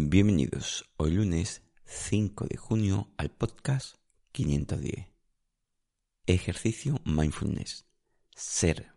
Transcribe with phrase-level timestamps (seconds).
[0.00, 3.96] Bienvenidos hoy lunes 5 de junio al podcast
[4.30, 5.08] 510.
[6.24, 7.84] Ejercicio Mindfulness.
[8.32, 8.92] Ser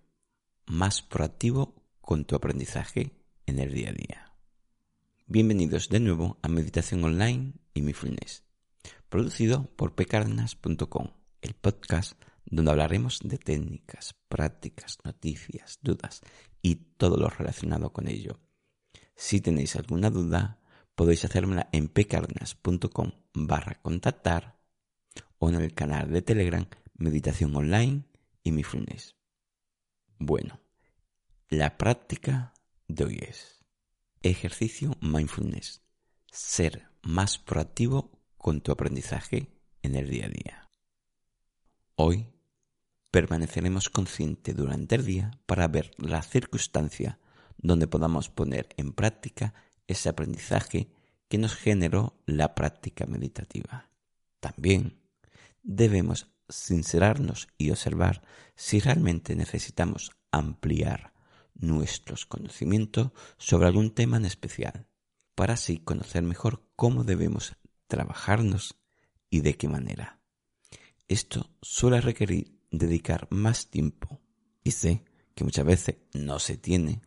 [0.67, 3.17] más proactivo con tu aprendizaje
[3.47, 4.33] en el día a día.
[5.25, 8.43] Bienvenidos de nuevo a Meditación Online y Mindfulness,
[9.09, 11.07] producido por pecarnas.com,
[11.41, 12.13] el podcast
[12.45, 16.21] donde hablaremos de técnicas, prácticas, noticias, dudas
[16.61, 18.39] y todo lo relacionado con ello.
[19.15, 20.60] Si tenéis alguna duda,
[21.01, 24.59] podéis hacérmela en pecarnas.com barra contactar
[25.39, 28.03] o en el canal de Telegram Meditación Online
[28.43, 29.15] y Mindfulness.
[30.19, 30.59] Bueno,
[31.49, 32.53] la práctica
[32.87, 33.65] de hoy es
[34.21, 35.81] ejercicio mindfulness,
[36.31, 39.49] ser más proactivo con tu aprendizaje
[39.81, 40.69] en el día a día.
[41.95, 42.27] Hoy
[43.09, 47.17] permaneceremos conscientes durante el día para ver la circunstancia
[47.57, 49.55] donde podamos poner en práctica
[49.87, 50.89] ese aprendizaje
[51.27, 53.89] que nos generó la práctica meditativa.
[54.39, 54.99] También
[55.63, 58.21] debemos sincerarnos y observar
[58.55, 61.13] si realmente necesitamos ampliar
[61.53, 64.87] nuestros conocimientos sobre algún tema en especial,
[65.35, 67.55] para así conocer mejor cómo debemos
[67.87, 68.75] trabajarnos
[69.29, 70.19] y de qué manera.
[71.07, 74.21] Esto suele requerir dedicar más tiempo
[74.63, 75.03] y sé
[75.35, 77.01] que muchas veces no se tiene,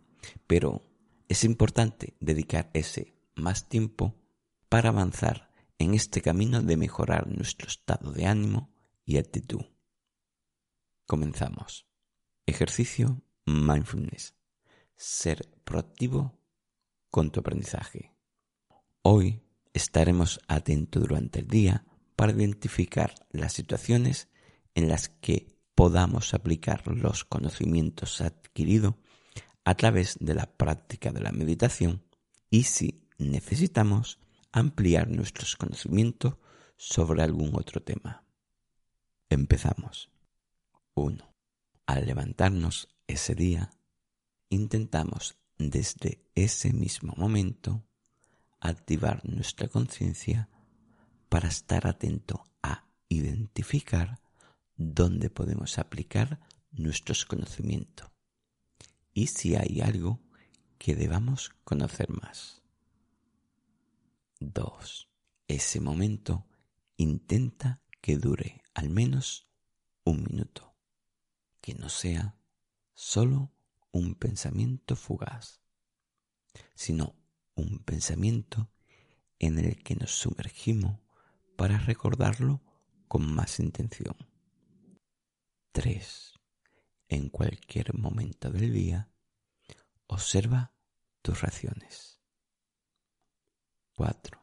[0.46, 0.82] pero
[1.28, 4.14] es importante dedicar ese más tiempo
[4.68, 8.70] para avanzar en este camino de mejorar nuestro estado de ánimo
[9.04, 9.64] y actitud.
[11.06, 11.86] Comenzamos.
[12.46, 14.34] Ejercicio mindfulness.
[14.96, 16.38] Ser proactivo
[17.10, 18.14] con tu aprendizaje.
[19.02, 21.84] Hoy estaremos atentos durante el día
[22.16, 24.28] para identificar las situaciones
[24.74, 28.94] en las que podamos aplicar los conocimientos adquiridos
[29.64, 32.02] a través de la práctica de la meditación
[32.50, 34.18] y si necesitamos
[34.52, 36.36] ampliar nuestros conocimientos
[36.76, 38.24] sobre algún otro tema.
[39.28, 40.10] Empezamos.
[40.94, 41.34] 1.
[41.86, 43.70] Al levantarnos ese día,
[44.48, 47.82] intentamos desde ese mismo momento
[48.60, 50.48] activar nuestra conciencia
[51.28, 54.20] para estar atento a identificar
[54.76, 56.40] dónde podemos aplicar
[56.70, 58.13] nuestros conocimientos
[59.14, 60.20] y si hay algo
[60.76, 62.62] que debamos conocer más.
[64.40, 65.08] 2.
[65.48, 66.46] Ese momento
[66.96, 69.48] intenta que dure al menos
[70.04, 70.74] un minuto,
[71.60, 72.36] que no sea
[72.92, 73.52] solo
[73.92, 75.62] un pensamiento fugaz,
[76.74, 77.14] sino
[77.54, 78.70] un pensamiento
[79.38, 80.98] en el que nos sumergimos
[81.56, 82.60] para recordarlo
[83.06, 84.16] con más intención.
[85.72, 86.33] 3
[87.08, 89.10] en cualquier momento del día,
[90.06, 90.72] observa
[91.22, 92.20] tus raciones.
[93.94, 94.40] 4.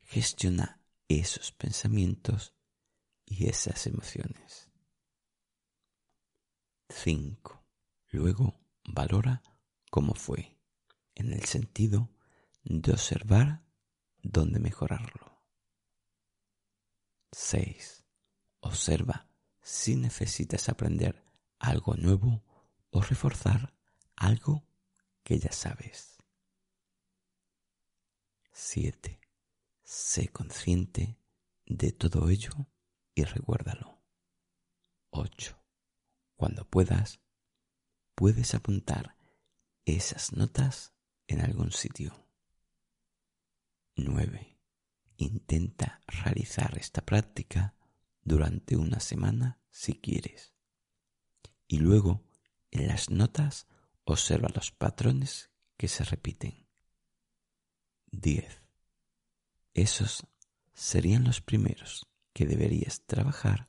[0.00, 2.54] Gestiona esos pensamientos
[3.24, 4.70] y esas emociones.
[6.88, 7.64] 5.
[8.10, 9.42] Luego valora
[9.90, 10.56] cómo fue,
[11.14, 12.10] en el sentido
[12.62, 13.64] de observar
[14.22, 15.42] dónde mejorarlo.
[17.32, 18.04] 6.
[18.60, 19.28] Observa
[19.60, 21.25] si necesitas aprender
[21.58, 22.44] algo nuevo
[22.90, 23.74] o reforzar
[24.16, 24.66] algo
[25.22, 26.16] que ya sabes.
[28.52, 29.20] 7.
[29.82, 31.18] Sé consciente
[31.66, 32.50] de todo ello
[33.14, 34.02] y recuérdalo.
[35.10, 35.62] 8.
[36.36, 37.20] Cuando puedas,
[38.14, 39.16] puedes apuntar
[39.84, 40.94] esas notas
[41.26, 42.26] en algún sitio.
[43.96, 44.58] 9.
[45.16, 47.74] Intenta realizar esta práctica
[48.22, 50.55] durante una semana si quieres
[51.68, 52.24] y luego
[52.70, 53.66] en las notas
[54.04, 56.66] observa los patrones que se repiten.
[58.12, 58.62] 10.
[59.74, 60.26] Esos
[60.74, 63.68] serían los primeros que deberías trabajar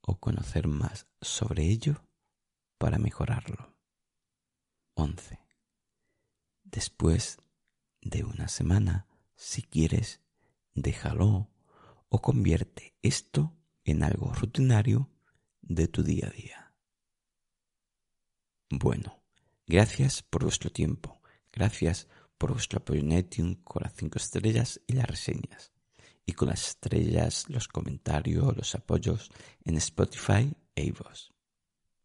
[0.00, 2.04] o conocer más sobre ello
[2.78, 3.76] para mejorarlo.
[4.94, 5.38] 11.
[6.64, 7.38] Después
[8.00, 10.20] de una semana, si quieres,
[10.74, 11.50] déjalo
[12.08, 15.10] o convierte esto en algo rutinario
[15.60, 16.67] de tu día a día.
[18.70, 19.22] Bueno,
[19.66, 21.20] gracias por vuestro tiempo.
[21.52, 22.06] Gracias
[22.36, 25.72] por vuestro apoyo en iTunes con las cinco estrellas y las reseñas.
[26.26, 29.30] Y con las estrellas, los comentarios, los apoyos
[29.64, 31.30] en Spotify e iVoox.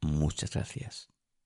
[0.01, 1.12] Muchas gracias.